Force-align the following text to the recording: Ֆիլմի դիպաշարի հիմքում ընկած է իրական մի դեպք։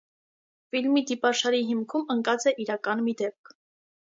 Ֆիլմի 0.75 1.03
դիպաշարի 1.11 1.61
հիմքում 1.73 2.09
ընկած 2.15 2.49
է 2.53 2.55
իրական 2.65 3.07
մի 3.11 3.17
դեպք։ 3.21 3.53